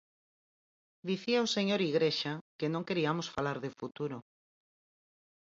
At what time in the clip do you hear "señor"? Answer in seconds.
1.55-1.79